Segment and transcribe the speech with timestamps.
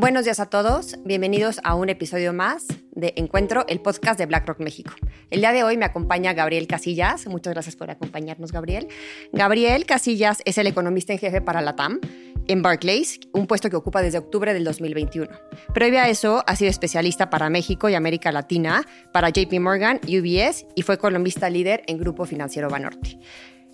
[0.00, 4.58] Buenos días a todos, bienvenidos a un episodio más de Encuentro, el podcast de BlackRock
[4.60, 4.94] México.
[5.28, 8.88] El día de hoy me acompaña Gabriel Casillas, muchas gracias por acompañarnos Gabriel.
[9.34, 12.00] Gabriel Casillas es el economista en jefe para la TAM
[12.48, 15.28] en Barclays, un puesto que ocupa desde octubre del 2021.
[15.74, 20.64] Previo a eso, ha sido especialista para México y América Latina, para JP Morgan, UBS
[20.76, 23.18] y fue economista líder en Grupo Financiero Banorte.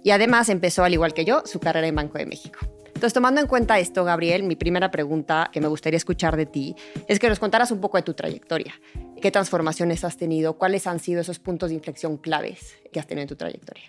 [0.02, 2.58] Y además empezó, al igual que yo, su carrera en Banco de México.
[2.96, 6.74] Entonces, tomando en cuenta esto, Gabriel, mi primera pregunta que me gustaría escuchar de ti
[7.08, 8.72] es que nos contaras un poco de tu trayectoria.
[9.20, 10.54] ¿Qué transformaciones has tenido?
[10.54, 13.84] ¿Cuáles han sido esos puntos de inflexión claves que has tenido en tu trayectoria?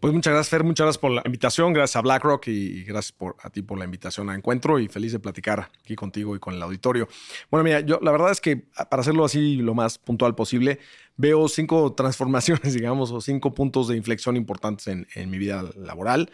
[0.00, 0.62] Pues muchas gracias, Fer.
[0.62, 1.72] Muchas gracias por la invitación.
[1.72, 5.12] Gracias a BlackRock y gracias por, a ti por la invitación a Encuentro y feliz
[5.12, 7.08] de platicar aquí contigo y con el auditorio.
[7.50, 10.80] Bueno, mira, yo la verdad es que para hacerlo así lo más puntual posible,
[11.16, 16.30] veo cinco transformaciones, digamos, o cinco puntos de inflexión importantes en, en mi vida laboral.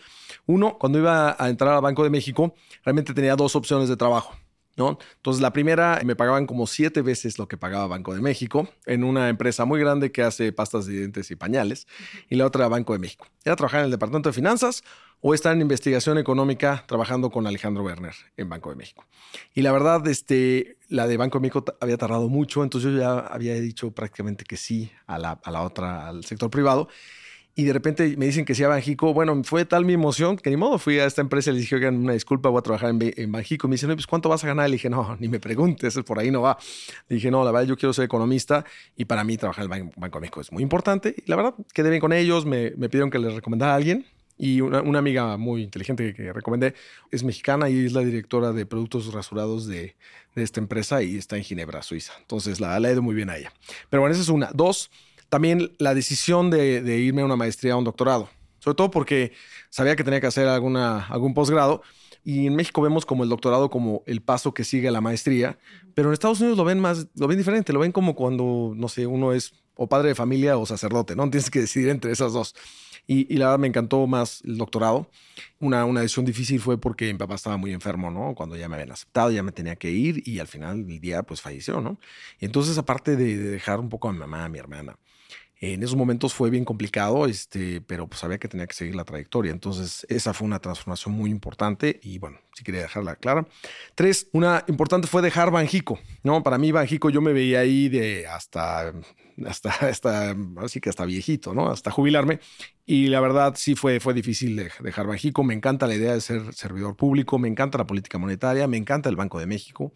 [0.47, 2.55] Uno, cuando iba a entrar al Banco de México,
[2.85, 4.35] realmente tenía dos opciones de trabajo.
[4.77, 4.99] ¿No?
[5.17, 9.05] Entonces, la primera me pagaban como siete veces lo que pagaba Banco de México en
[9.05, 11.87] una empresa muy grande que hace pastas de dientes y pañales,
[12.31, 13.27] y la otra Banco de México.
[13.45, 14.83] Era trabajar en el Departamento de Finanzas
[15.21, 19.05] o estar en investigación económica trabajando con Alejandro Werner en Banco de México.
[19.55, 23.19] Y la verdad, este, la de Banco de México había tardado mucho, entonces yo ya
[23.19, 26.89] había dicho prácticamente que sí a la, a la otra, al sector privado
[27.55, 29.13] y de repente me dicen que sí a Banjico.
[29.13, 31.77] Bueno, fue tal mi emoción que ni modo fui a esta empresa y les dije,
[31.77, 33.69] oigan, una disculpa, voy a trabajar en, en Banjico.
[33.69, 34.71] Me dicen, no, pues ¿cuánto vas a ganar?
[34.71, 36.57] Le dije, no, ni me preguntes, por ahí no va.
[37.09, 38.65] Le dije, no, la verdad, yo quiero ser economista
[38.97, 41.15] y para mí trabajar en el Banco de México es muy importante.
[41.17, 44.07] Y la verdad, quedé bien con ellos, me, me pidieron que les recomendara a alguien.
[44.39, 46.75] Y una, una, amiga muy inteligente que recomendé
[47.11, 49.95] es mexicana y es la directora de productos rasurados de,
[50.35, 52.15] de esta empresa y está en Ginebra, Suiza.
[52.19, 53.53] Entonces la, la he ido muy bien a ella.
[53.91, 54.51] Pero bueno, esa es una.
[54.53, 54.91] Dos,
[55.33, 59.33] también la decisión de, de, irme a una maestría o un doctorado, sobre todo porque
[59.71, 61.81] sabía que tenía que hacer alguna, algún posgrado.
[62.23, 65.59] Y en México vemos como el doctorado como el paso que sigue a la maestría,
[65.95, 68.89] pero en Estados Unidos lo ven más, lo ven diferente, lo ven como cuando, no
[68.89, 71.23] sé, uno es o padre de familia o sacerdote, ¿no?
[71.31, 72.55] Tienes que decidir entre esas dos.
[73.07, 75.11] Y, y, la verdad me encantó más el doctorado.
[75.61, 78.35] Una, una decisión difícil fue porque mi papá estaba muy enfermo, ¿no?
[78.35, 81.23] Cuando ya me habían aceptado, ya me tenía que ir y al final del día
[81.23, 81.99] pues falleció, ¿no?
[82.39, 84.99] Y entonces aparte de, de dejar un poco a mi mamá, a mi hermana,
[85.63, 89.05] en esos momentos fue bien complicado, este, pero pues sabía que tenía que seguir la
[89.05, 89.53] trayectoria.
[89.53, 93.47] Entonces, esa fue una transformación muy importante y bueno, sí quería dejarla clara.
[93.95, 96.43] Tres, una importante fue dejar Banjico, ¿no?
[96.43, 98.93] Para mí, Banjico, yo me veía ahí de hasta,
[99.47, 101.71] hasta, hasta, así que hasta viejito, ¿no?
[101.71, 102.41] Hasta jubilarme.
[102.85, 105.45] Y la verdad, sí fue, fue difícil de dejar Banjico.
[105.45, 109.09] Me encanta la idea de ser servidor público, me encanta la política monetaria, me encanta
[109.09, 109.93] el Banco de México.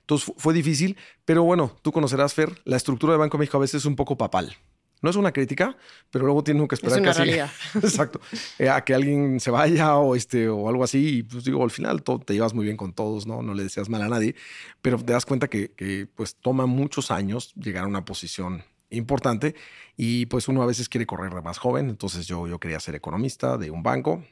[0.00, 3.60] Entonces, fue difícil, pero bueno, tú conocerás, Fer, la estructura del Banco de México a
[3.60, 4.56] veces es un poco papal.
[5.02, 5.76] No es una crítica,
[6.10, 7.50] pero luego tienen que esperar es una realidad.
[7.74, 8.20] Exacto.
[8.58, 11.18] Eh, a que alguien se vaya o este o algo así.
[11.18, 13.42] Y pues digo, al final todo, te llevas muy bien con todos, ¿no?
[13.42, 14.34] No le deseas mal a nadie.
[14.82, 19.54] Pero te das cuenta que, que pues toma muchos años llegar a una posición importante.
[19.96, 21.88] Y pues uno a veces quiere correr de más joven.
[21.88, 24.22] Entonces yo, yo quería ser economista de un banco.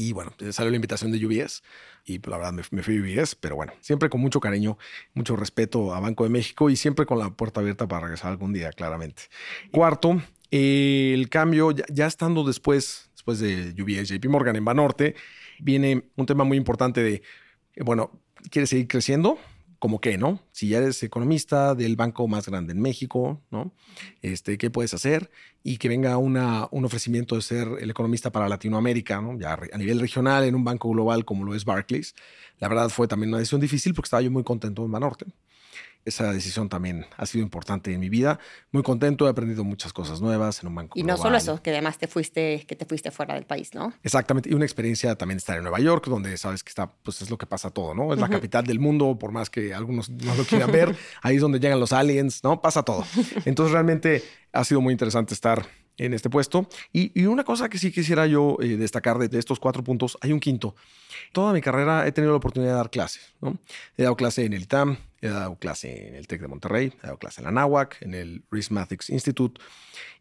[0.00, 1.62] Y bueno, salió la invitación de UBS
[2.06, 4.78] y pues, la verdad me, me, fui a UBS, pero bueno, siempre con mucho cariño,
[5.12, 8.54] mucho respeto a Banco de México y siempre con la puerta abierta para regresar algún
[8.54, 9.24] día, claramente.
[9.70, 15.16] Cuarto, eh, el cambio, ya, ya, estando después, después de UBS, JP Morgan en Banorte,
[15.58, 17.22] viene un tema muy importante de,
[17.84, 18.10] bueno,
[18.50, 19.38] ¿quieres seguir creciendo?
[19.80, 20.40] Como que, ¿no?
[20.52, 23.72] Si ya eres economista del banco más grande en México, ¿no?
[24.20, 25.30] Este, ¿Qué puedes hacer?
[25.64, 29.38] Y que venga una, un ofrecimiento de ser el economista para Latinoamérica, ¿no?
[29.38, 32.14] Ya a nivel regional, en un banco global como lo es Barclays.
[32.58, 35.26] La verdad fue también una decisión difícil porque estaba yo muy contento en Banorte.
[36.04, 38.38] Esa decisión también ha sido importante en mi vida.
[38.72, 40.98] Muy contento, he aprendido muchas cosas nuevas en un banco.
[40.98, 41.22] Y no global.
[41.22, 43.92] solo eso, que además te fuiste, que te fuiste fuera del país, ¿no?
[44.02, 44.50] Exactamente.
[44.50, 47.38] Y una experiencia también estar en Nueva York, donde sabes que está, pues es lo
[47.38, 48.12] que pasa todo, ¿no?
[48.12, 48.28] Es uh -huh.
[48.28, 50.96] la capital del mundo, por más que algunos no lo quieran ver.
[51.22, 52.60] Ahí es donde llegan los aliens, ¿no?
[52.60, 53.04] Pasa todo.
[53.44, 54.22] Entonces realmente
[54.52, 55.66] ha sido muy interesante estar
[56.00, 56.66] en este puesto.
[56.92, 60.40] Y, una cosa que sí quisiera yo eh, destacar de, estos cuatro puntos, hay un
[60.40, 60.74] quinto.
[61.32, 63.34] Toda mi carrera he tenido la oportunidad de dar clases.
[63.40, 63.58] ¿no?
[63.96, 67.06] He dado clase en el ITAM, he dado clase en el TEC de Monterrey, he
[67.06, 69.60] dado clase en la NAWAC, en el Rhysmatics Institute.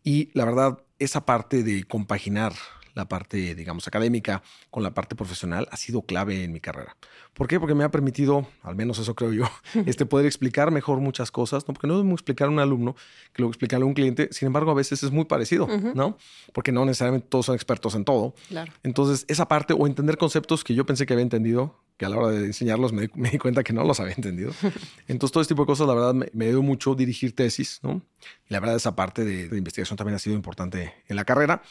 [0.03, 2.53] Y la verdad, esa parte de compaginar
[2.93, 6.95] la parte, digamos, académica con la parte profesional ha sido clave en mi carrera.
[7.33, 7.59] ¿Por qué?
[7.59, 9.45] Porque me ha permitido, al menos eso creo yo,
[9.85, 11.73] este, poder explicar mejor muchas cosas, ¿no?
[11.73, 12.95] Porque no es como explicar a un alumno
[13.33, 15.93] que lo explicarle a un cliente, sin embargo, a veces es muy parecido, uh -huh.
[15.93, 16.17] ¿no?
[16.53, 18.33] Porque no necesariamente todos son expertos en todo.
[18.49, 18.71] Claro.
[18.83, 22.17] Entonces, esa parte o entender conceptos que yo pensé que había entendido, que a la
[22.17, 24.51] hora de enseñarlos me, me, di cuenta que no los había entendido.
[25.09, 28.01] Entonces, todo este tipo de cosas, la verdad, me, me dio mucho dirigir tesis, ¿no?
[28.49, 31.61] Y la verdad, esa parte de, de, investigación también ha sido importante en la carrera.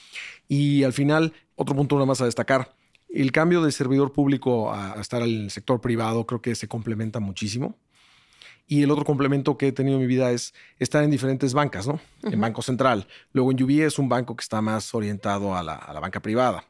[0.47, 1.08] Y al final,
[1.57, 2.75] otro punto nada más a destacar,
[3.09, 7.21] el cambio de servidor público a, a estar al sector privado creo que se complementa
[7.21, 7.77] muchísimo.
[8.71, 11.89] Y el otro complemento que he tenido en mi vida es estar en diferentes bancas,
[11.89, 11.99] ¿no?
[12.23, 13.07] En Banco Central.
[13.33, 16.65] Luego en UBS es un banco que está más orientado a la, banca privada.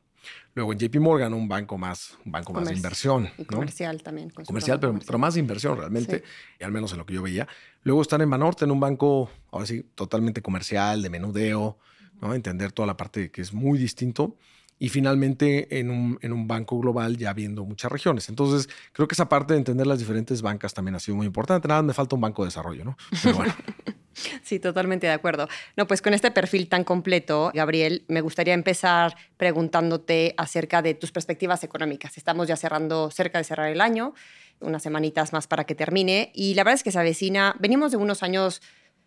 [0.54, 3.28] Luego en JP Morgan, un banco más, un banco más de inversión.
[3.36, 4.30] Y comercial también.
[4.30, 6.22] Comercial, pero, pero, más de inversión realmente,
[6.60, 7.48] y al menos en lo que yo veía.
[7.82, 11.78] Luego estar en Banorte, en un banco, ahora sí, totalmente comercial, de menudeo,
[12.20, 12.34] ¿no?
[12.34, 14.36] Entender toda la parte que es muy distinto
[14.78, 18.28] y finalmente en un, en un, banco global ya viendo muchas regiones.
[18.28, 21.66] Entonces, creo que esa parte de entender las diferentes bancas también ha sido muy importante.
[21.66, 22.96] Nada, me falta un banco de desarrollo, ¿no?
[23.22, 23.54] Pero bueno.
[24.42, 25.48] Sí, totalmente de acuerdo.
[25.76, 31.12] No, pues con este perfil tan completo, Gabriel, me gustaría empezar preguntándote acerca de tus
[31.12, 32.16] perspectivas económicas.
[32.16, 34.14] Estamos ya cerrando, cerca de cerrar el año,
[34.60, 37.96] unas semanitas más para que termine, y la verdad es que se avecina, venimos de
[37.96, 38.60] unos años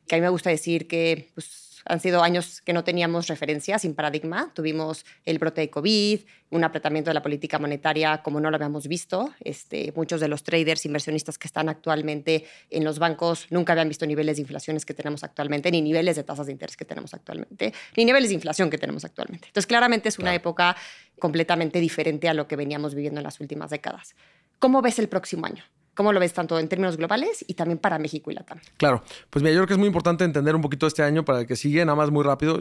[0.07, 3.79] que a mí me gusta decir que pues, han sido años que no teníamos referencia,
[3.79, 4.51] sin paradigma.
[4.53, 6.19] Tuvimos el brote de COVID,
[6.51, 9.33] un apretamiento de la política monetaria como no lo habíamos visto.
[9.39, 14.05] Este, muchos de los traders, inversionistas que están actualmente en los bancos nunca habían visto
[14.05, 17.73] niveles de inflaciones que tenemos actualmente, ni niveles de tasas de interés que tenemos actualmente,
[17.95, 19.47] ni niveles de inflación que tenemos actualmente.
[19.47, 20.75] Entonces, claramente es una época
[21.19, 24.15] completamente diferente a lo que veníamos viviendo en las últimas décadas.
[24.59, 25.63] ¿Cómo ves el próximo año?
[25.93, 28.59] ¿Cómo lo ves tanto en términos globales y también para México y Latam?
[28.77, 31.41] Claro, pues mira, yo creo que es muy importante entender un poquito este año para
[31.41, 32.55] el que sigue, nada más muy rápido.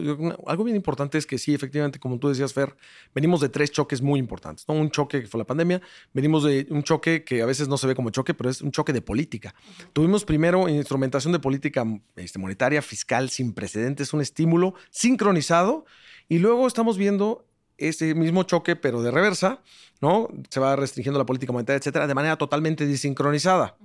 [0.47, 2.75] algo bien importante es que sí, efectivamente, como tú decías, Fer,
[3.15, 4.67] venimos de tres choques muy importantes.
[4.67, 4.75] ¿no?
[4.75, 5.81] Un choque que fue la pandemia,
[6.13, 8.71] venimos de un choque que a veces no se ve como choque, pero es un
[8.71, 9.55] choque de política.
[9.93, 11.85] Tuvimos primero instrumentación de política
[12.17, 15.85] este, monetaria, fiscal, sin precedentes, un estímulo sincronizado,
[16.27, 17.45] y luego estamos viendo
[17.81, 19.61] ese mismo choque, pero de reversa,
[20.01, 20.29] ¿no?
[20.49, 23.77] Se va restringiendo la política monetaria, etcétera, de manera totalmente desincronizada,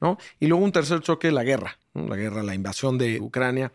[0.00, 0.18] ¿no?
[0.38, 3.72] Y luego un tercer choque, la guerra, la guerra, la invasión de Ucrania.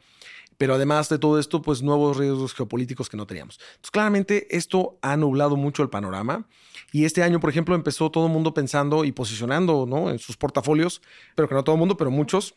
[0.58, 3.60] Pero además de todo esto, pues nuevos riesgos geopolíticos que no teníamos.
[3.60, 6.48] Entonces, claramente esto ha nublado mucho el panorama.
[6.92, 10.12] Y este año, por ejemplo, empezó todo el mundo pensando y posicionando ¿no?
[10.12, 11.02] en sus portafolios,
[11.36, 12.54] pero que no todo el mundo, pero muchos,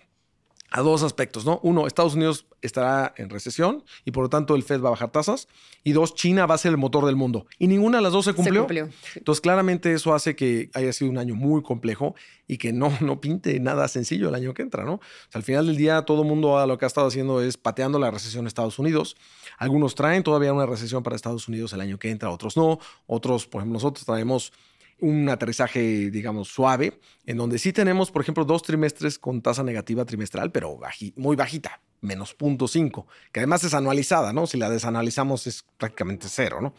[0.70, 1.60] a dos aspectos, ¿no?
[1.62, 5.10] Uno, Estados Unidos estará en recesión y por lo tanto el Fed va a bajar
[5.10, 5.48] tasas.
[5.84, 7.46] Y dos, China va a ser el motor del mundo.
[7.58, 8.66] Y ninguna de las dos se cumplió.
[9.14, 12.14] Entonces, claramente eso hace que haya sido un año muy complejo
[12.48, 14.94] y que no, no pinte nada sencillo el año que entra, ¿no?
[14.94, 17.56] O sea, al final del día, todo el mundo lo que ha estado haciendo es
[17.56, 19.16] pateando la recesión en Estados Unidos.
[19.58, 22.78] Algunos traen todavía una recesión para Estados Unidos el año que entra, otros no.
[23.06, 24.52] Otros, por ejemplo, nosotros traemos
[25.00, 30.04] un aterrizaje, digamos, suave, en donde sí tenemos, por ejemplo, dos trimestres con tasa negativa
[30.04, 30.78] trimestral, pero
[31.16, 34.46] muy bajita, menos 0.5, que además es anualizada, ¿no?
[34.46, 36.74] Si la desanualizamos es prácticamente cero, ¿no?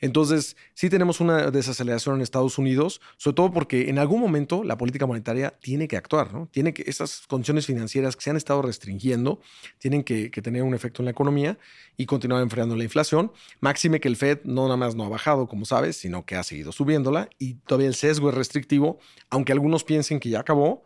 [0.00, 4.78] Entonces, sí tenemos una desaceleración en Estados Unidos, sobre todo porque en algún momento la
[4.78, 6.48] política monetaria tiene que actuar, ¿no?
[6.50, 9.40] Tiene que, esas condiciones financieras que se han estado restringiendo,
[9.78, 11.58] tienen que, tener un efecto en la economía
[11.98, 13.30] y continuar enfriando la inflación.
[13.60, 16.42] Máxime que el Fed no nada más no ha bajado, como sabes, sino que ha
[16.42, 18.98] seguido subiéndola y todavía el sesgo es restrictivo,
[19.28, 20.84] aunque algunos piensen que ya acabó.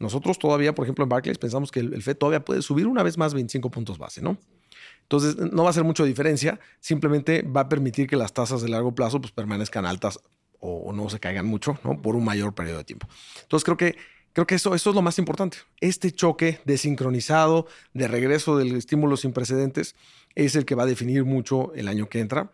[0.00, 3.04] Nosotros todavía, por ejemplo, en Barclays pensamos que el, el Fed todavía puede subir una
[3.04, 4.38] vez más 25 puntos base, ¿no?
[5.06, 8.68] Entonces, no va a hacer mucha diferencia, simplemente va a permitir que las tasas de
[8.68, 10.18] largo plazo pues, permanezcan altas
[10.58, 12.02] o, no se caigan mucho, ¿no?
[12.02, 13.06] Por un mayor periodo de tiempo.
[13.42, 13.96] Entonces, creo que,
[14.32, 15.58] creo que eso, eso es lo más importante.
[15.80, 19.94] Este choque desincronizado de regreso del estímulo sin precedentes
[20.34, 22.50] es el que va a definir mucho el año que entra.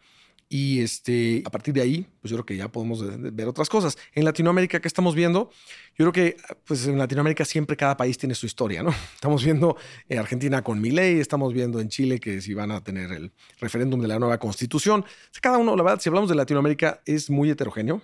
[0.55, 3.97] Y este, a partir de ahí, pues yo creo que ya podemos ver otras cosas.
[4.15, 5.49] En Latinoamérica, ¿qué estamos viendo?
[5.97, 8.91] Yo creo que pues en Latinoamérica siempre cada país tiene su historia, ¿no?
[9.15, 9.79] Estamos viendo
[10.11, 13.99] en Argentina con Milei, estamos viendo en Chile que si van a tener el referéndum
[14.03, 15.07] de la nueva constitución.
[15.41, 18.03] Cada uno, la verdad, si hablamos de Latinoamérica, es muy heterogéneo.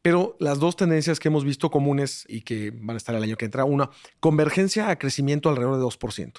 [0.00, 3.36] Pero las dos tendencias que hemos visto comunes y que van a estar el año
[3.36, 6.32] que entra, una, convergencia a crecimiento alrededor de 2%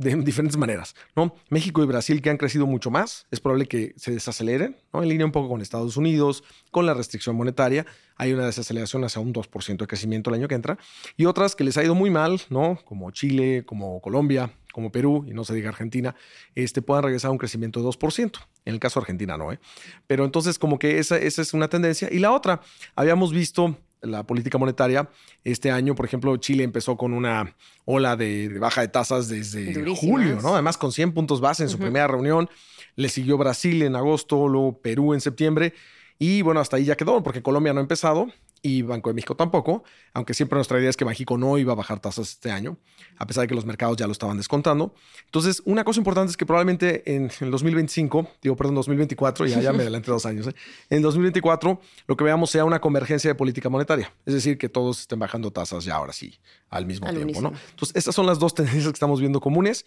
[0.00, 1.34] de diferentes maneras, ¿no?
[1.50, 5.02] México y Brasil que han crecido mucho más, es probable que se desaceleren, ¿no?
[5.02, 9.20] En línea un poco con Estados Unidos, con la restricción monetaria, hay una desaceleración hacia
[9.20, 10.78] un 2% de crecimiento el año que entra,
[11.16, 12.78] y otras que les ha ido muy mal, ¿no?
[12.84, 16.14] Como Chile, como Colombia, como Perú, y no se diga Argentina,
[16.54, 18.38] este, puedan regresar a un crecimiento de 2%.
[18.64, 19.58] En el caso de Argentina no, ¿eh?
[20.06, 22.08] Pero entonces como que esa, esa es una tendencia.
[22.10, 22.60] Y la otra,
[22.94, 25.08] habíamos visto la política monetaria.
[25.44, 27.54] Este año, por ejemplo, Chile empezó con una
[27.84, 30.54] ola de, baja de tasas desde julio, ¿no?
[30.54, 32.48] Además, con 100 puntos base en su primera reunión.
[32.96, 35.74] Le siguió Brasil en agosto, luego Perú en septiembre.
[36.18, 38.28] Y bueno, hasta ahí ya quedó, porque Colombia no ha empezado
[38.62, 41.76] y Banco de México tampoco, aunque siempre nuestra idea es que México no iba a
[41.76, 42.76] bajar tasas este año,
[43.16, 44.94] a pesar de que los mercados ya lo estaban descontando.
[45.24, 49.72] Entonces, una cosa importante es que probablemente en el 2025, digo, perdón, 2024, ya, ya
[49.72, 50.54] me adelanté dos años, ¿eh?
[50.90, 55.00] en 2024 lo que veamos sea una convergencia de política monetaria, es decir, que todos
[55.00, 56.38] estén bajando tasas ya ahora sí,
[56.68, 57.40] al mismo tiempo.
[57.40, 57.52] ¿no?
[57.70, 59.86] Entonces, estas son las dos tendencias que estamos viendo comunes.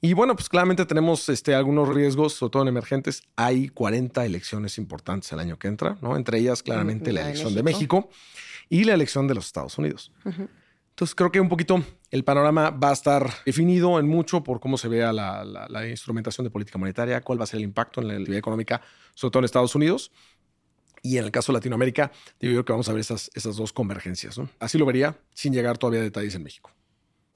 [0.00, 3.22] Y bueno, pues claramente tenemos este, algunos riesgos, sobre todo en emergentes.
[3.34, 6.16] Hay 40 elecciones importantes el año que entra, ¿no?
[6.16, 8.08] Entre ellas, claramente, la, elección de México
[8.68, 10.12] y la elección de los Estados Unidos.
[10.24, 14.78] Entonces creo que un poquito el panorama va a estar definido en mucho por cómo
[14.78, 18.08] se vea la, la, instrumentación de política monetaria, cuál va a ser el impacto en
[18.08, 18.80] la actividad económica,
[19.14, 20.12] sobre todo en Estados Unidos.
[21.02, 23.72] Y en el caso de Latinoamérica, digo yo que vamos a ver esas, esas dos
[23.72, 24.38] convergencias.
[24.38, 24.48] ¿no?
[24.58, 26.70] Así lo vería sin llegar todavía a detalles en México.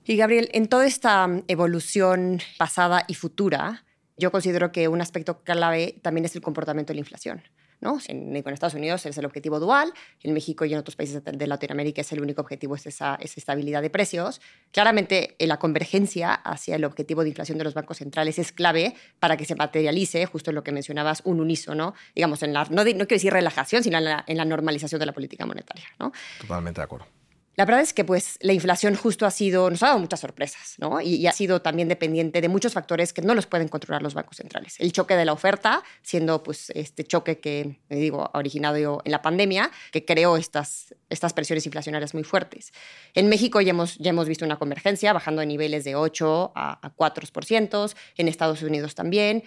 [0.05, 3.85] Y Gabriel, en toda esta evolución pasada y futura,
[4.17, 7.43] yo considero que un aspecto clave también es el comportamiento de la inflación.
[7.81, 7.99] ¿no?
[8.07, 9.93] En, Estados Unidos es el objetivo dual,
[10.23, 13.83] en México y en otros países de, Latinoamérica es el único objetivo, es esa, estabilidad
[13.83, 14.41] de precios.
[14.71, 19.37] Claramente la convergencia hacia el objetivo de inflación de los bancos centrales es clave para
[19.37, 22.85] que se materialice, justo en lo que mencionabas, un unísono, digamos, en la, no, no
[22.85, 25.87] quiero decir relajación, sino en la, en la normalización de la política monetaria.
[25.99, 26.13] ¿no?
[26.41, 27.22] Totalmente de acuerdo.
[27.55, 30.77] La verdad es que pues la inflación justo ha sido, nos ha dado muchas sorpresas,
[30.79, 31.01] ¿no?
[31.03, 34.39] Y, ha sido también dependiente de muchos factores que no los pueden controlar los bancos
[34.39, 34.77] centrales.
[34.79, 39.21] El choque de la oferta, siendo pues este choque que, digo, ha originado en la
[39.21, 42.73] pandemia, que creó estas, estas presiones inflacionarias muy fuertes.
[43.13, 46.87] En México ya hemos, ya hemos visto una convergencia, bajando de niveles de 8 a,
[46.87, 49.45] a 4%, en Estados Unidos también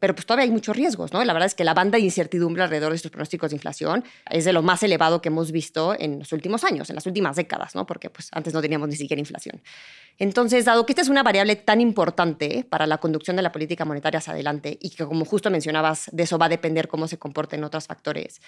[0.00, 1.22] pero pues todavía hay muchos riesgos, ¿no?
[1.24, 4.44] La verdad es que la banda de incertidumbre alrededor de estos pronósticos de inflación es
[4.46, 7.74] de lo más elevado que hemos visto en los últimos años, en las últimas décadas,
[7.74, 7.86] ¿no?
[7.86, 9.60] Porque pues antes no teníamos ni siquiera inflación.
[10.18, 13.84] Entonces, dado que esta es una variable tan importante para la conducción de la política
[13.84, 17.18] monetaria hacia adelante y que como justo mencionabas, de eso va a depender cómo se
[17.18, 18.40] comporten otros factores,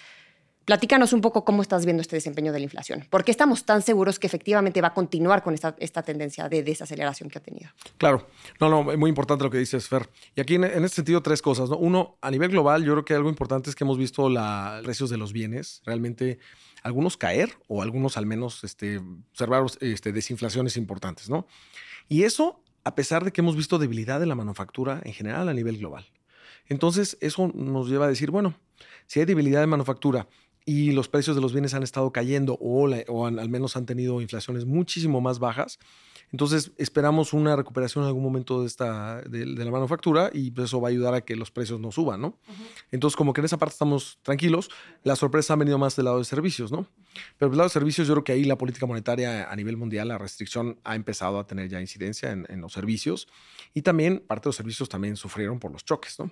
[0.65, 3.05] Platícanos un poco cómo estás viendo este desempeño de la inflación.
[3.09, 6.63] ¿Por qué estamos tan seguros que efectivamente va a continuar con esta, esta tendencia de
[6.63, 7.69] desaceleración que ha tenido?
[7.97, 8.27] Claro,
[8.59, 10.09] no, no, muy importante lo que dices, Fer.
[10.35, 11.69] Y aquí en, este sentido, tres cosas.
[11.69, 11.77] ¿no?
[11.77, 15.09] Uno, a nivel global, yo creo que algo importante es que hemos visto los precios
[15.09, 16.39] de los bienes realmente
[16.81, 18.99] algunos caer o algunos al menos este,
[19.31, 21.29] observar este, desinflaciones importantes.
[21.29, 21.47] ¿no?
[22.07, 25.53] Y eso a pesar de que hemos visto debilidad de la manufactura en general a
[25.53, 26.05] nivel global.
[26.67, 28.55] Entonces, eso nos lleva a decir, bueno,
[29.07, 30.27] si hay debilidad de manufactura
[30.65, 34.21] y los precios de los bienes han estado cayendo o, o al menos han tenido
[34.21, 35.79] inflaciones muchísimo más bajas.
[36.33, 40.81] Entonces esperamos una recuperación en algún momento de, esta, de, la manufactura y pues, eso
[40.81, 42.39] va a ayudar a que los precios no suban, ¿no?
[42.91, 44.71] Entonces como que en esa parte estamos tranquilos.
[45.03, 46.87] La sorpresa ha venido más del lado de servicios, ¿no?
[47.37, 50.07] Pero del lado de servicios yo creo que ahí la política monetaria a nivel mundial,
[50.07, 53.27] la restricción ha empezado a tener ya incidencia en, en los servicios
[53.75, 56.31] y también parte de los servicios también sufrieron por los choques, ¿no?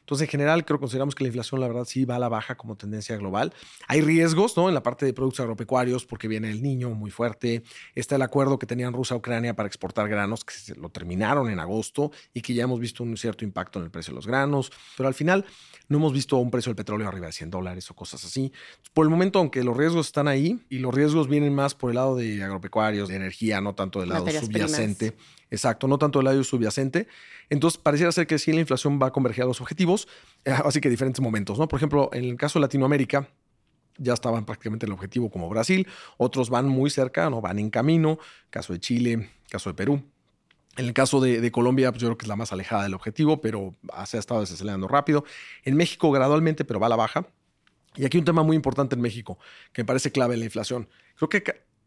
[0.00, 2.28] Entonces, en general, creo que consideramos que la inflación, la verdad, sí va a la
[2.28, 3.52] baja como tendencia global.
[3.86, 4.68] Hay riesgos, ¿no?
[4.68, 7.62] En la parte de productos agropecuarios, porque viene el niño muy fuerte.
[7.94, 12.40] Está el acuerdo que tenían Rusia-Ucrania para exportar granos, que lo terminaron en agosto y
[12.40, 14.72] que ya hemos visto un cierto impacto en el precio de los granos.
[14.96, 15.44] Pero al final,
[15.88, 18.52] no hemos visto un precio del petróleo arriba de 100 dólares o cosas así.
[18.94, 21.96] Por el momento, aunque los riesgos están ahí y los riesgos vienen más por el
[21.96, 25.16] lado de agropecuarios, de energía, no tanto del lado subyacente.
[25.50, 27.08] Exacto, no tanto del lado subyacente.
[27.48, 30.06] Entonces, pareciera ser que sí la inflación va a converger a los objetivos,
[30.44, 31.66] eh, así que diferentes momentos, ¿no?
[31.66, 33.28] Por ejemplo, en el caso de Latinoamérica,
[33.98, 37.40] ya estaban prácticamente en el objetivo como Brasil, otros van muy cerca, ¿no?
[37.40, 40.02] Van en camino, caso de Chile, caso de Perú.
[40.76, 43.40] En el caso de, Colombia, pues yo creo que es la más alejada del objetivo,
[43.40, 43.74] pero
[44.06, 45.24] se ha estado desacelerando rápido.
[45.64, 47.26] En México gradualmente, pero va a la baja.
[47.96, 49.38] Y aquí un tema muy importante en México,
[49.72, 50.88] que me parece clave en la inflación.
[51.16, 51.42] Creo que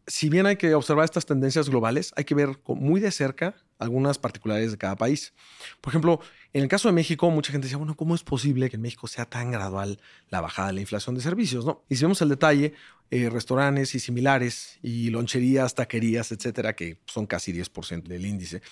[0.06, 4.18] si bien hay que observar estas tendencias globales, hay que ver muy de cerca algunas
[4.18, 5.32] particularidades de cada país.
[5.80, 6.20] Por ejemplo,
[6.52, 9.06] en el caso de México, mucha gente decía, bueno, ¿cómo es posible que en México
[9.06, 11.64] sea tan gradual la bajada de la inflación de servicios?
[11.64, 11.84] ¿no?
[11.88, 12.74] Y si vemos el detalle,
[13.10, 18.62] eh, restaurantes y similares, y loncherías, taquerías, etcétera, que son casi 10% del índice,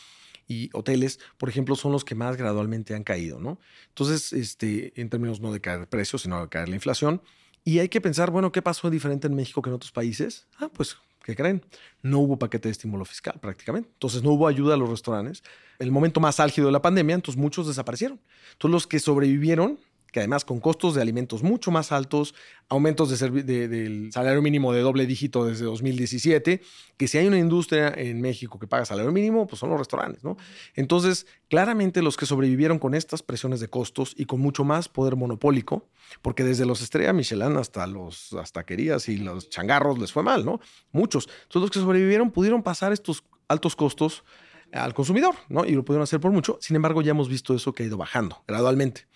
[0.48, 3.58] y hoteles, por ejemplo, son los que más gradualmente han caído, ¿no?
[3.88, 7.22] Entonces, este, en términos no de caer precios, sino de caer la inflación.
[7.64, 10.48] Y hay que pensar, bueno, ¿qué pasó diferente en México que en otros países?
[10.58, 11.64] Ah, pues ¿Qué creen?
[12.02, 13.88] No hubo paquete de estímulo fiscal prácticamente.
[13.92, 15.42] Entonces no hubo ayuda a los restaurantes.
[15.78, 18.20] El momento más álgido de la pandemia, entonces muchos desaparecieron.
[18.52, 19.78] Entonces los que sobrevivieron
[20.12, 22.34] que además con costos de alimentos mucho más altos,
[22.68, 26.60] aumentos de del salario mínimo de doble dígito desde 2017,
[26.96, 30.22] que si hay una industria en México que paga salario mínimo, pues son los restaurantes,
[30.22, 30.36] ¿no?
[30.74, 35.16] Entonces, claramente los que sobrevivieron con estas presiones de costos y con mucho más poder
[35.16, 35.88] monopólico,
[36.20, 40.44] porque desde los Estrella Michelin hasta los hasta taquerías y los changarros les fue mal,
[40.44, 40.60] ¿no?
[40.92, 41.28] Muchos.
[41.44, 44.24] Entonces los que sobrevivieron pudieron pasar estos altos costos
[44.72, 45.64] al consumidor, ¿no?
[45.64, 46.58] Y lo pudieron hacer por mucho.
[46.60, 49.06] Sin embargo, ya hemos visto eso que ha ido bajando gradualmente.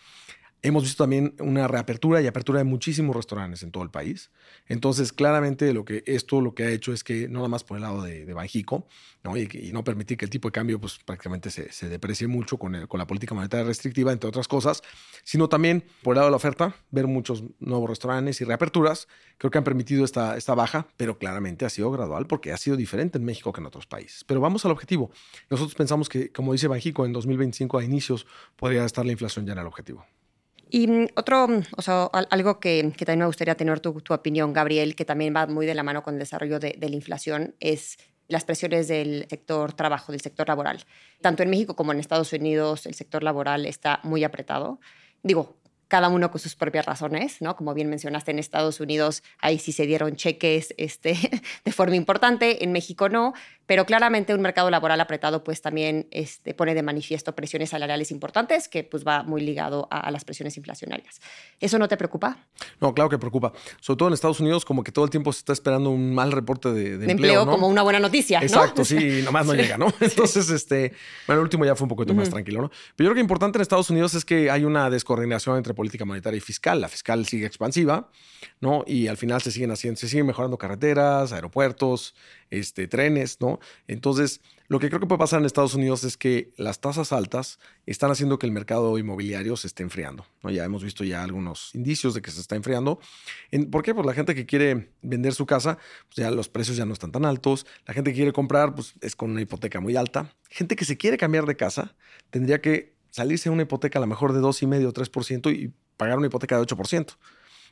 [0.66, 4.32] Hemos visto también una reapertura y apertura de muchísimos restaurantes en todo el país.
[4.66, 7.76] Entonces, claramente lo que esto lo que ha hecho es que no nada más por
[7.76, 8.88] el lado de, de Banjico.
[9.34, 12.98] Y, no permitir que el tipo de cambio pues, prácticamente se, deprecie mucho con, con
[12.98, 14.82] la política monetaria restrictiva, entre otras cosas,
[15.24, 19.08] sino también por el lado de la oferta, ver muchos nuevos restaurantes y reaperturas,
[19.38, 22.76] creo que han permitido esta, esta baja, pero claramente ha sido gradual porque ha sido
[22.76, 24.24] diferente en México que en otros países.
[24.24, 25.10] Pero vamos al objetivo.
[25.50, 29.52] Nosotros pensamos que, como dice Banjico, en 2025 a inicios podría estar la inflación ya
[29.52, 30.04] en el objetivo.
[30.68, 34.94] Y mm, otro, mm, o sea, algo que, también me gustaría tener tu, opinión, Gabriel,
[34.96, 38.44] que también va muy de la mano con el desarrollo de, la inflación, es las
[38.44, 40.84] presiones del sector trabajo, del sector laboral.
[41.20, 44.80] Tanto en México como en Estados Unidos el sector laboral está muy apretado.
[45.22, 45.56] Digo,
[45.88, 47.56] cada uno con sus propias razones, ¿no?
[47.56, 51.14] Como bien mencionaste, en Estados Unidos ahí sí se dieron cheques este,
[51.64, 53.34] de forma importante, en México no,
[53.66, 58.68] pero claramente un mercado laboral apretado pues también este, pone de manifiesto presiones salariales importantes
[58.68, 61.20] que pues va muy ligado a, las presiones inflacionarias.
[61.60, 62.38] ¿Eso no te preocupa?
[62.80, 63.52] No, claro que preocupa.
[63.80, 66.32] Sobre todo en Estados Unidos como que todo el tiempo se está esperando un mal
[66.32, 67.46] reporte de, de, empleo.
[67.46, 69.92] como una buena noticia, Exacto, sí, nomás no llega, ¿no?
[70.00, 70.92] Entonces, este,
[71.26, 72.68] bueno, el último ya fue un poquito más tranquilo, ¿no?
[72.68, 76.04] Pero yo creo que importante en Estados Unidos es que hay una descoordinación entre política
[76.04, 76.80] monetaria y fiscal.
[76.80, 78.08] La fiscal sigue expansiva,
[78.60, 78.84] ¿no?
[78.86, 82.14] Y al final se siguen haciendo, se siguen mejorando carreteras, aeropuertos,
[82.50, 83.58] este, trenes, ¿no?
[83.86, 87.60] Entonces, lo que creo que puede pasar en Estados Unidos es que las tasas altas
[87.86, 90.26] están haciendo que el mercado inmobiliario se esté enfriando.
[90.42, 92.98] Ya hemos visto ya algunos indicios de que se está enfriando.
[93.70, 93.94] ¿Por qué?
[93.94, 97.12] Pues la gente que quiere vender su casa, pues ya los precios ya no están
[97.12, 97.66] tan altos.
[97.86, 100.34] La gente que quiere comprar, pues es con una hipoteca muy alta.
[100.50, 101.94] Gente que se quiere cambiar de casa,
[102.30, 106.18] tendría que salirse a una hipoteca a lo mejor de 2,5 o 3% y pagar
[106.18, 107.16] una hipoteca de 8%.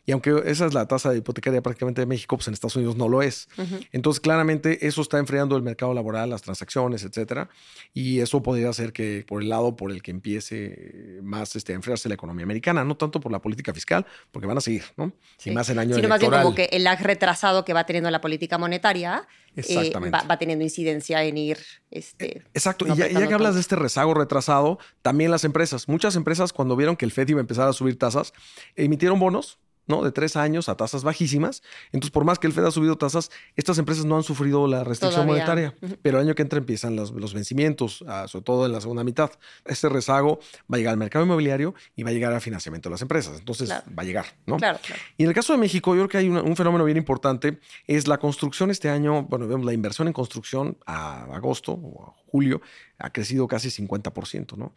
[0.07, 3.09] Y aunque esa es la tasa hipotecaria prácticamente de México, pues en Estados Unidos no
[3.09, 3.49] lo es.
[3.93, 7.49] Entonces, claramente eso está enfriando el mercado laboral, las transacciones, etcétera.
[7.95, 11.77] Y eso podría ser que por el lado por el que empiece más este, a
[11.77, 15.13] enfriarse la economía americana, no tanto por la política fiscal, porque van a seguir, ¿no?
[15.45, 18.11] Y más en año Sino más bien como que el lag retrasado que va teniendo
[18.11, 21.59] la política monetaria eh, va, teniendo incidencia en ir.
[21.91, 22.87] Este, Exacto.
[22.87, 25.89] y ya, ya, que hablas de este rezago retrasado, también las empresas.
[25.89, 28.33] Muchas empresas, cuando vieron que el FED iba a empezar a subir tasas,
[28.75, 30.03] emitieron bonos ¿no?
[30.03, 31.63] De tres años a tasas bajísimas.
[31.93, 34.85] Entonces, por más que el Fed ha subido tasas, estas empresas no han sufrido la
[34.85, 35.75] restricción monetaria.
[36.03, 39.31] Pero el año que entra empiezan los, vencimientos, ah, sobre todo en la segunda mitad.
[39.65, 40.41] Este rezago
[40.73, 43.39] va a llegar al mercado inmobiliario y va a llegar al financiamiento de las empresas.
[43.39, 44.57] Entonces, va a llegar, ¿no?
[44.57, 45.03] Claro, claro.
[45.17, 47.59] Y en el caso de México, yo creo que hay un fenómeno bien importante.
[47.87, 52.24] Es la construcción este año, bueno, vemos la inversión en construcción a agosto o a
[52.35, 52.61] julio,
[52.99, 54.75] ha crecido casi 50%, ¿no?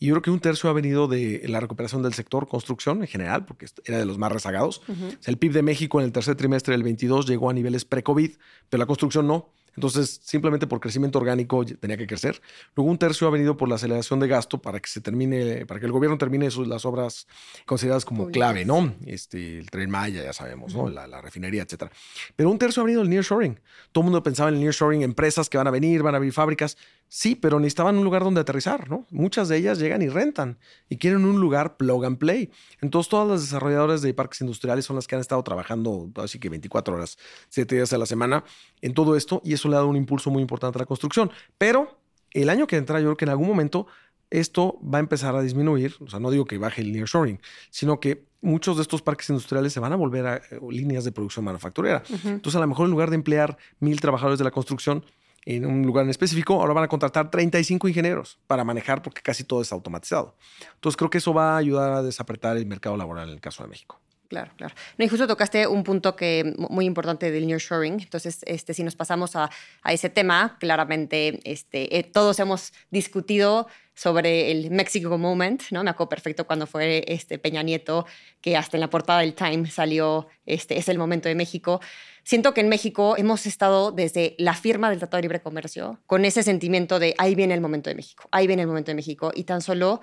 [0.00, 3.06] Y yo creo que un tercio ha venido de la recuperación del sector construcción en
[3.06, 4.82] general, porque era de los más rezagados.
[5.24, 8.32] el PIB de México en el tercer trimestre del 22 llegó a niveles pre-COVID,
[8.68, 9.52] pero la construcción no.
[9.76, 12.40] Entonces, simplemente por crecimiento orgánico tenía que crecer.
[12.74, 15.78] Luego, un tercio ha venido por la aceleración de gasto para que se termine, para
[15.80, 17.26] que el gobierno termine las obras
[17.66, 18.94] consideradas como clave, ¿no?
[19.04, 20.88] Este, el tren Maya, ya sabemos, ¿no?
[20.88, 21.90] La, la, refinería, etcétera.
[22.34, 23.60] Pero un tercio ha venido el nearshoring.
[23.92, 26.32] Todo el mundo pensaba en el nearshoring, empresas que van a venir, van a abrir
[26.32, 26.76] fábricas.
[27.08, 29.06] Sí, pero necesitaban un lugar donde aterrizar, ¿no?
[29.10, 32.50] Muchas de ellas llegan y rentan y quieren un lugar plug and play.
[32.80, 36.48] Entonces, todas las desarrolladoras de parques industriales son las que han estado trabajando, así que
[36.48, 37.16] 24 horas,
[37.50, 38.44] 7 días a la semana
[38.82, 41.30] en todo esto y eso le ha dado un impulso muy importante a la construcción.
[41.58, 41.98] Pero
[42.32, 43.86] el año que entra, yo creo que en algún momento
[44.30, 45.94] esto va a empezar a disminuir.
[46.00, 47.40] O sea, no digo que baje el nearshoring,
[47.70, 51.12] sino que muchos de estos parques industriales se van a volver a eh, líneas de
[51.12, 52.02] producción manufacturera.
[52.24, 55.04] Entonces, a lo mejor en lugar de emplear mil trabajadores de la construcción,
[55.46, 59.44] en un lugar en específico, ahora van a contratar 35 ingenieros para manejar porque casi
[59.44, 60.36] todo es automatizado.
[60.74, 63.62] Entonces creo que eso va a ayudar a desapretar el mercado laboral en el caso
[63.62, 64.00] de México.
[64.28, 64.74] Claro, claro.
[64.98, 68.00] No, y justo tocaste un punto que muy importante del nearshoring.
[68.00, 69.50] Entonces, este, si nos pasamos a,
[69.84, 75.82] ese tema, claramente este, eh, todos hemos discutido sobre el Mexico Moment, ¿no?
[75.82, 78.06] Me acuerdo perfecto cuando fue este Peña Nieto,
[78.42, 81.80] que hasta en la portada del Time salió, este, es el momento de México.
[82.22, 86.26] Siento que en México hemos estado desde la firma del Tratado de Libre Comercio con
[86.26, 89.32] ese sentimiento de ahí viene el momento de México, ahí viene el momento de México
[89.34, 90.02] y tan solo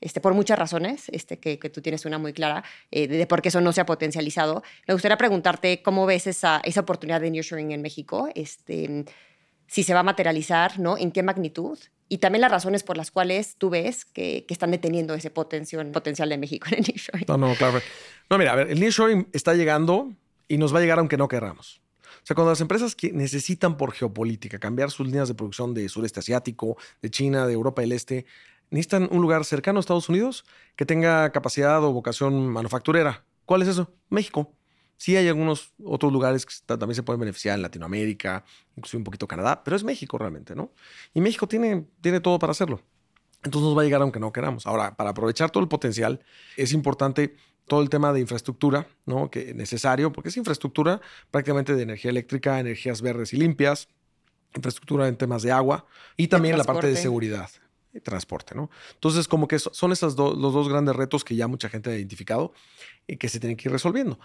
[0.00, 3.48] este, por muchas razones, este, que, tú tienes una muy clara eh, de, por qué
[3.48, 4.62] eso no se ha potencializado.
[4.86, 9.04] Me gustaría preguntarte cómo ves esa, esa oportunidad de nearshoring en México, este,
[9.66, 10.98] si se va a materializar, ¿no?
[10.98, 11.78] ¿En qué magnitud?
[12.08, 16.28] Y también las razones por las cuales tú ves que, están deteniendo ese potencial, potencial
[16.28, 17.24] de México en el nearshoring.
[17.26, 17.80] No, no, claro.
[18.28, 20.12] No, mira, a ver, el nearshoring está llegando
[20.46, 21.80] y nos va a llegar aunque no querramos.
[22.22, 25.88] O sea, cuando las empresas que necesitan por geopolítica cambiar sus líneas de producción de
[25.88, 28.26] sureste asiático, de China, de Europa del Este,
[28.70, 30.44] necesitan un lugar cercano a Estados Unidos
[30.76, 33.24] que tenga capacidad o vocación manufacturera.
[33.44, 33.90] ¿Cuál es eso?
[34.08, 34.52] México.
[35.02, 38.44] Sí hay algunos otros lugares que también se pueden beneficiar en Latinoamérica,
[38.76, 40.70] inclusive un poquito Canadá, pero es México realmente, ¿no?
[41.12, 42.80] Y México tiene, tiene todo para hacerlo.
[43.42, 44.64] Entonces nos va a llegar aunque no queramos.
[44.64, 46.20] Ahora, para aprovechar todo el potencial,
[46.56, 47.34] es importante
[47.66, 49.28] todo el tema de infraestructura, ¿no?
[49.28, 51.00] Que es necesario, porque es infraestructura
[51.32, 53.88] prácticamente de energía eléctrica, energías verdes y limpias,
[54.54, 55.84] infraestructura en temas de agua
[56.16, 57.50] y también la parte de seguridad
[57.92, 58.70] y transporte, ¿no?
[58.94, 62.52] Entonces, como que son esos los dos grandes retos que ya mucha gente ha identificado
[63.08, 64.20] y que se tienen que ir resolviendo.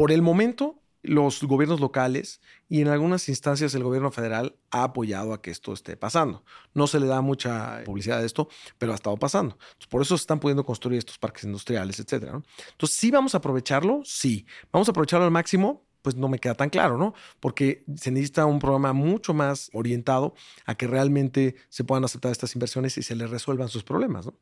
[0.00, 5.34] Por el momento, los gobiernos locales y en algunas instancias el gobierno federal ha apoyado
[5.34, 6.42] a que esto esté pasando.
[6.72, 9.58] No se le da mucha publicidad a esto, pero ha estado pasando.
[9.90, 12.40] por eso se están pudiendo construir estos parques industriales, etcétera.
[12.70, 14.00] Entonces, ¿sí vamos a aprovecharlo?
[14.02, 14.46] Sí.
[14.72, 15.84] ¿Vamos a aprovecharlo al máximo?
[16.02, 17.14] Pues no me queda tan claro, ¿no?
[17.40, 20.34] Porque se necesita un programa mucho más orientado
[20.66, 24.34] a que realmente se puedan aceptar estas inversiones y se les resuelvan sus problemas, ¿no?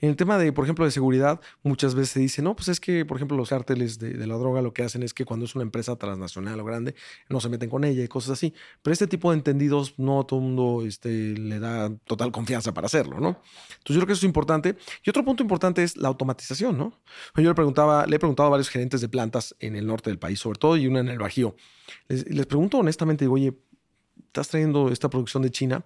[0.00, 2.80] En el tema de, por ejemplo, de seguridad, muchas veces se dice, no, pues es
[2.80, 5.46] que, por ejemplo, los cárteles de, de, la droga lo que hacen es que cuando
[5.46, 6.94] es una empresa transnacional o grande,
[7.28, 8.52] no se meten con ella y cosas así.
[8.82, 12.86] Pero este tipo de entendidos, no todo el mundo este, le da total confianza para
[12.86, 13.40] hacerlo, ¿no?
[13.78, 14.76] Entonces yo creo que eso es importante.
[15.04, 17.00] Y otro punto importante es la automatización, ¿no?
[17.36, 20.18] Yo le preguntaba, le he preguntado a varios gerentes de plantas en el norte del
[20.18, 21.56] país, sobre todo, y una en el Bajío.
[22.08, 23.54] Les, pregunto honestamente, digo, oye,
[24.26, 25.84] estás trayendo esta producción de China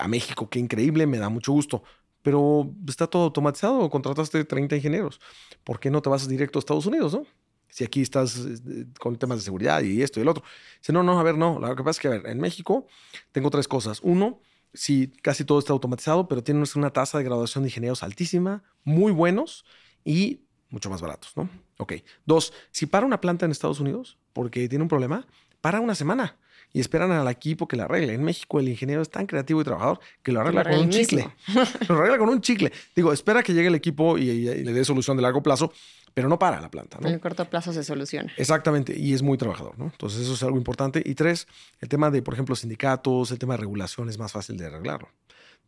[0.00, 1.82] a México, qué increíble, me da mucho gusto.
[2.22, 5.20] Pero está todo automatizado, contrataste 30 ingenieros.
[5.64, 7.26] ¿Por qué no te vas directo a Estados Unidos, no?
[7.68, 10.44] Si aquí estás eh, con temas de seguridad y esto y el otro.
[10.78, 11.58] Dice, no, no, a ver, no.
[11.58, 12.86] Lo que pasa es que, a ver, en México
[13.32, 14.00] tengo tres cosas.
[14.02, 14.40] Uno,
[14.72, 19.10] sí, casi todo está automatizado, pero tienes una tasa de graduación de ingenieros altísima, muy
[19.10, 19.64] buenos
[20.04, 21.48] y mucho más baratos, ¿no?
[21.78, 21.94] Ok.
[22.26, 25.26] Dos, si para una planta en Estados Unidos porque tiene un problema,
[25.60, 26.36] para una semana
[26.72, 28.14] y esperan al equipo que la arregle.
[28.14, 31.28] En México el ingeniero es tan creativo y trabajador que lo arregla con un chicle.
[31.88, 32.72] lo arregla con un chicle.
[32.96, 35.72] Digo, espera que llegue el equipo y, y, y, le dé solución de largo plazo,
[36.14, 36.98] pero no para la planta.
[37.00, 37.08] ¿no?
[37.08, 38.32] En el corto plazo se soluciona.
[38.36, 39.86] Exactamente, y es muy trabajador, ¿no?
[39.86, 41.02] Entonces eso es algo importante.
[41.04, 41.46] Y tres,
[41.80, 45.08] el tema de, por ejemplo, sindicatos, el tema de regulación es más fácil de arreglarlo.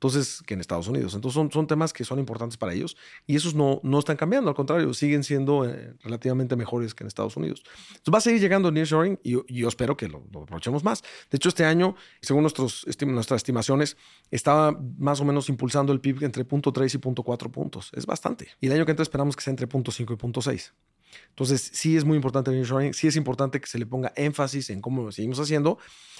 [0.04, 1.14] Entonces, que en Estados Unidos.
[1.14, 2.94] Entonces, son, son temas que son importantes para ellos
[3.26, 7.08] y esos no, no están cambiando, al contrario, siguen siendo eh, relativamente mejores que en
[7.08, 7.62] Estados Unidos.
[7.88, 10.84] Entonces, va a seguir llegando el nearshoring y, y yo espero que lo, lo, aprovechemos
[10.84, 11.00] más.
[11.30, 13.96] De hecho, este año, según nuestros, estim nuestras estimaciones,
[14.30, 17.90] estaba más o menos impulsando el PIB entre 0.3 y 0.4 puntos.
[17.94, 18.48] Es bastante.
[18.60, 20.72] Y el año que entra esperamos que sea entre 0.5 y 0.6.
[21.30, 24.70] Entonces, sí es muy importante el nearshoring, sí es importante que se le ponga énfasis
[24.70, 25.78] en cómo lo seguimos haciendo.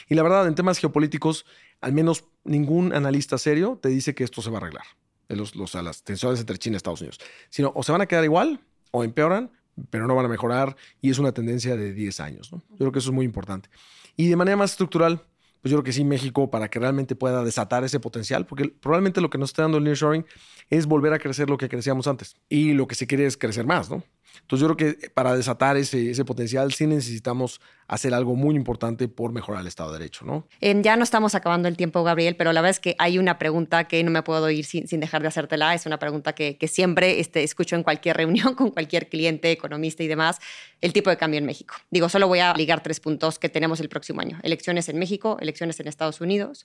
[0.09, 1.47] Y la verdad, en temas geopolíticos,
[1.81, 4.85] al menos ningún analista serio te dice que esto se va a arreglar,
[5.29, 7.21] los, los, las tensiones entre China y Estados Unidos.
[7.51, 9.51] Sino o se van a quedar igual o empeoran,
[9.91, 12.53] pero no van a mejorar y es una tendencia de 10 años.
[12.53, 12.63] ¿no?
[12.71, 13.69] Yo creo que eso es muy importante.
[14.17, 15.21] Y de manera más estructural,
[15.61, 19.21] pues yo creo que sí, México, para que realmente pueda desatar ese potencial, porque probablemente
[19.21, 20.25] lo que nos está dando el nearshoring
[20.71, 22.37] es volver a crecer lo que crecíamos antes.
[22.49, 24.05] Y lo que se quiere es crecer más, ¿no?
[24.43, 29.09] Entonces yo creo que para desatar ese, ese, potencial sí necesitamos hacer algo muy importante
[29.09, 30.47] por mejorar el Estado de Derecho, ¿no?
[30.61, 33.39] Eh, ya no estamos acabando el tiempo, Gabriel, pero la verdad es que hay una
[33.39, 35.75] pregunta que no me puedo ir sin, sin dejar de hacértela.
[35.75, 40.03] Es una pregunta que, que siempre este, escucho en cualquier reunión con cualquier cliente, economista
[40.03, 40.39] y demás.
[40.81, 41.75] El tipo de cambio en México.
[41.91, 44.39] Digo, solo voy a ligar tres puntos que tenemos el próximo año.
[44.43, 46.65] Elecciones en México, elecciones en Estados Unidos.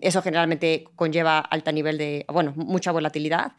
[0.00, 3.52] Eso generalmente conlleva alta nivel de, bueno, mucha volatilidad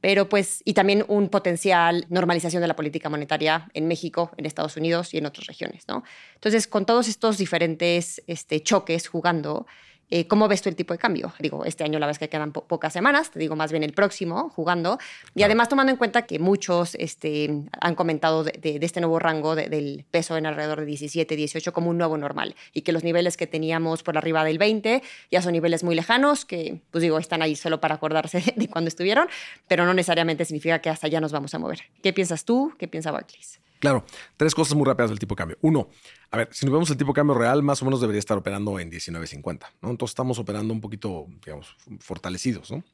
[0.00, 4.76] pero pues, y también un potencial normalización de la política monetaria en México, en Estados
[4.76, 6.04] Unidos y en otras regiones, ¿no?
[6.34, 9.66] Entonces, con todos estos diferentes este, choques jugando,
[10.10, 11.32] eh, ¿Cómo ves tú el tipo de cambio?
[11.38, 13.92] Digo, este año la vez que quedan po pocas semanas, te digo más bien el
[13.92, 14.98] próximo, jugando.
[15.30, 15.50] Y claro.
[15.50, 19.54] además tomando en cuenta que muchos este, han comentado de, de, de este nuevo rango
[19.54, 22.56] de, del peso en alrededor de 17, 18 como un nuevo normal.
[22.72, 26.44] Y que los niveles que teníamos por arriba del 20 ya son niveles muy lejanos,
[26.44, 29.28] que pues digo, están ahí solo para acordarse de cuando estuvieron,
[29.68, 31.82] pero no necesariamente significa que hasta allá nos vamos a mover.
[32.02, 32.74] ¿Qué piensas tú?
[32.78, 33.60] ¿Qué piensa Barclays?
[33.80, 34.04] Claro,
[34.36, 35.58] tres cosas muy rápidas del tipo de cambio.
[35.62, 35.88] Uno,
[36.30, 38.36] a ver, si nos vemos el tipo de cambio real, más o menos debería estar
[38.36, 39.90] operando en 19.50, ¿no?
[39.90, 42.84] Entonces estamos operando un poquito, digamos, fortalecidos, ¿no?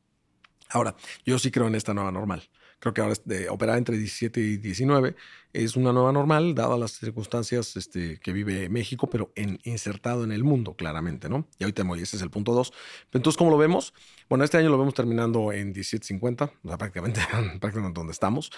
[0.71, 0.95] Ahora,
[1.25, 2.49] yo sí creo en esta nueva normal.
[2.79, 5.17] Creo que ahora de operar entre 17 y 19
[5.65, 9.33] es una nueva normal, dadas las circunstancias este, que vive México, pero
[9.65, 11.49] insertado en el mundo, claramente, ¿no?
[11.59, 12.73] Y ahorita ese es el punto 2.
[13.13, 13.95] Entonces, ¿cómo lo vemos?
[14.29, 17.21] Bueno, este año lo vemos terminando en 17.50, o sea, prácticamente,
[17.61, 18.51] prácticamente donde estamos.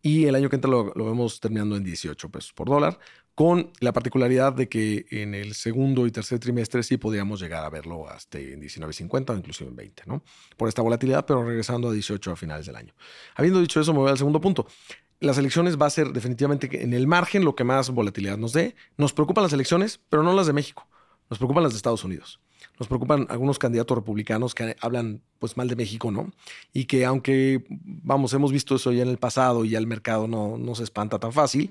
[0.00, 2.98] Y el año que entra lo, vemos terminando en 18 pesos por dólar,
[3.34, 7.68] con la particularidad de que en el segundo y tercer trimestre sí podríamos llegar a
[7.68, 10.22] verlo hasta en 19.50 o inclusive en 20, ¿no?
[10.56, 12.94] Por esta volatilidad, pero regresando a 18 a finales del año.
[13.34, 14.66] Habiendo dicho eso, me voy al segundo punto.
[15.20, 18.74] Las elecciones va a ser definitivamente en el margen lo que más volatilidad nos dé.
[18.96, 20.86] Nos preocupan las elecciones, pero no las de México.
[21.30, 22.40] Nos preocupan las de Estados Unidos.
[22.78, 26.32] Nos preocupan algunos candidatos republicanos que hablan pues mal de México, ¿no?
[26.72, 30.28] Y que aunque, vamos, hemos visto eso ya en el pasado y ya el mercado
[30.28, 31.70] no, no se espanta tan fácil,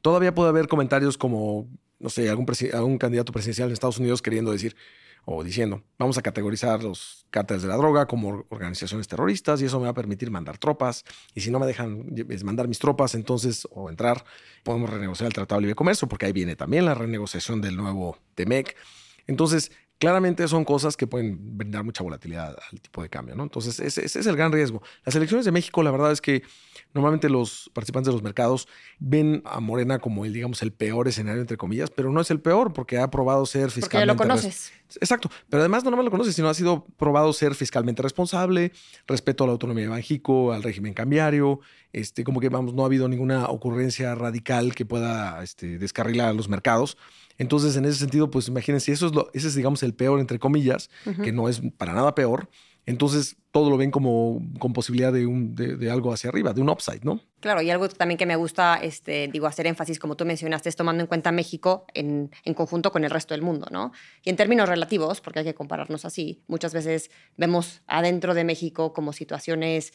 [0.00, 1.66] todavía puede haber comentarios como,
[1.98, 4.76] no sé, algún, algún candidato presidencial en Estados Unidos queriendo decir
[5.24, 9.78] o diciendo, vamos a categorizar los cárteles de la droga como organizaciones terroristas y eso
[9.78, 11.04] me va a permitir mandar tropas.
[11.34, 14.24] Y si no me dejan mandar mis tropas, entonces, o entrar,
[14.62, 18.18] podemos renegociar el Tratado de Libre Comercio, porque ahí viene también la renegociación del nuevo
[18.34, 18.76] TEMEC.
[19.26, 23.44] Entonces, claramente son cosas que pueden brindar mucha volatilidad al tipo de cambio, ¿no?
[23.44, 24.82] Entonces, ese, ese, es el gran riesgo.
[25.04, 26.42] Las elecciones de México, la verdad es que
[26.92, 31.40] normalmente los participantes de los mercados ven a Morena como el, digamos, el peor escenario,
[31.40, 34.14] entre comillas, pero no es el peor porque ha probado ser fiscalmente...
[34.14, 34.72] Porque ya lo conoces.
[35.00, 38.72] Exacto, pero además no nomás lo conoces, sino ha sido probado ser fiscalmente responsable,
[39.06, 41.60] respeto a la autonomía de Banjico, al régimen cambiario,
[41.92, 46.32] este, como que, vamos, no ha habido ninguna ocurrencia radical que pueda este, descarrilar a
[46.32, 46.96] los mercados.
[47.38, 50.38] Entonces, en ese sentido, pues imagínense, eso es lo, ese es, digamos, el peor, entre
[50.38, 50.90] comillas,
[51.22, 52.48] que no es para nada peor.
[52.86, 57.20] Entonces, todo lo ven como con posibilidad de, algo hacia arriba, de un upside, ¿no?
[57.40, 60.76] Claro, y algo también que me gusta, este, digo, hacer énfasis, como tú mencionaste, es
[60.76, 63.92] tomando en cuenta México en, en, conjunto con el resto del mundo, ¿no?
[64.22, 68.92] Y en términos relativos, porque hay que compararnos así, muchas veces vemos adentro de México
[68.92, 69.92] como situaciones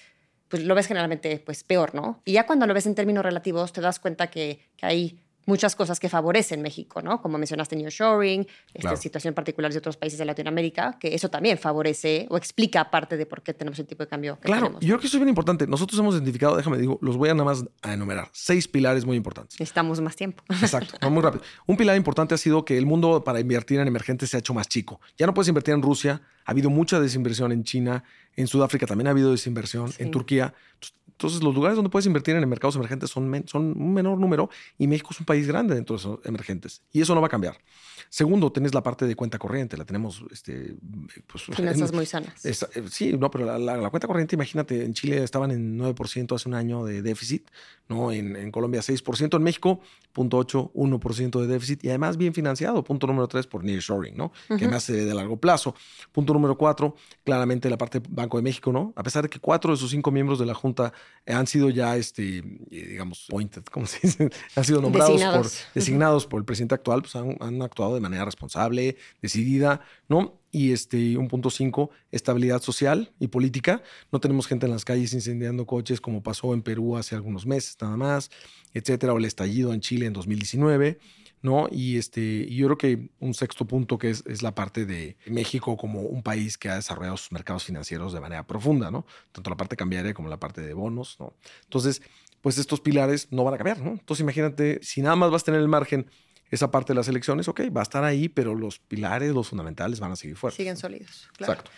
[0.49, 2.21] pues lo ves generalmente pues peor, ¿no?
[2.25, 5.75] Y ya cuando lo ves en términos relativos te das cuenta que, que hay muchas
[5.75, 7.21] cosas que favorecen México, ¿no?
[7.21, 12.27] Como mencionaste, nearshoring, esta situación particular de otros países de Latinoamérica, que eso también favorece
[12.29, 14.81] o explica parte de por qué tenemos el tipo de cambio que claro, tenemos.
[14.81, 15.67] yo creo que eso es bien importante.
[15.67, 19.17] Nosotros hemos identificado, déjame digo, los voy a nada más a enumerar, seis pilares muy
[19.17, 19.59] importantes.
[19.59, 20.43] Necesitamos más tiempo.
[20.61, 21.43] Exacto, muy rápido.
[21.65, 24.53] Un pilar importante ha sido que el mundo para invertir en emergentes se ha hecho
[24.53, 25.01] más chico.
[25.17, 28.03] Ya no puedes invertir en Rusia, ha habido mucha desinversión en China,
[28.35, 30.53] en Sudáfrica también ha habido desinversión, en Turquía.
[30.73, 34.87] Entonces, los lugares donde puedes invertir en mercados emergentes son, son un menor número y
[34.87, 36.81] México es un país grande dentro de esos emergentes.
[36.91, 37.57] Y eso no va a cambiar.
[38.09, 40.23] Segundo, tenés la parte de cuenta corriente, la tenemos...
[40.31, 40.75] Este,
[41.27, 42.43] pues, Finanzas muy sanas.
[42.45, 42.53] Eh,
[42.89, 46.83] sí, no, pero la, cuenta corriente, imagínate, en Chile estaban en 9% hace un año
[46.85, 47.47] de déficit,
[47.87, 48.11] ¿no?
[48.11, 49.81] En, en Colombia 6%, en México
[50.13, 52.83] 0.8, 1% de déficit y además bien financiado.
[52.83, 54.31] Punto número 3 por nearshoring, ¿no?
[54.47, 55.75] Que además se de largo plazo.
[56.11, 58.93] Punto número 4, claramente la parte Banco de México, ¿no?
[58.95, 60.93] A pesar de que cuatro de sus cinco miembros de la Junta
[61.25, 64.29] han sido ya, este, eh, digamos, pointed, ¿cómo se dice?
[64.55, 65.47] Han sido nombrados designados.
[65.47, 70.39] por, designados por el presidente actual, pues han, han actuado de manera responsable, decidida, ¿no?
[70.51, 73.83] Y este, un punto cinco, estabilidad social y política.
[74.11, 77.77] No tenemos gente en las calles incendiando coches como pasó en Perú hace algunos meses
[77.79, 78.31] nada más,
[78.73, 80.99] etcétera, o el estallido en Chile en 2019.
[81.41, 81.67] ¿No?
[81.71, 85.77] Y este, yo creo que un sexto punto que es, es, la parte de México
[85.77, 89.05] como un país que ha desarrollado sus mercados financieros de manera profunda, ¿no?
[89.31, 91.33] Tanto la parte cambiaria como la parte de bonos, ¿no?
[91.63, 92.01] Entonces,
[92.41, 93.91] pues estos pilares no van a cambiar, ¿no?
[93.91, 96.09] Entonces, imagínate, si nada más vas a tener el margen
[96.51, 99.99] esa parte de las elecciones, ok, va a estar ahí, pero los pilares, los fundamentales
[99.99, 100.57] van a seguir fuertes.
[100.57, 101.29] Siguen sólidos.
[101.37, 101.53] Claro.
[101.53, 101.71] Exacto.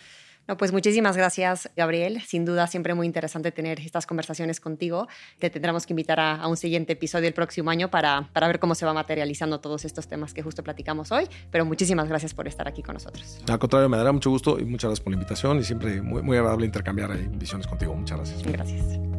[0.47, 2.21] No, pues muchísimas gracias, Gabriel.
[2.21, 5.07] Sin duda, siempre muy interesante tener estas conversaciones contigo.
[5.39, 8.75] Te tendremos que invitar a, un siguiente episodio el próximo año para, para, ver cómo
[8.75, 11.25] se va materializando todos estos temas que justo platicamos hoy.
[11.51, 13.39] Pero muchísimas gracias por estar aquí con nosotros.
[13.47, 16.21] Al contrario, me dará mucho gusto y muchas gracias por la invitación y siempre muy,
[16.21, 17.95] muy agradable intercambiar visiones contigo.
[17.95, 18.43] Muchas gracias.
[18.43, 19.10] Gracias.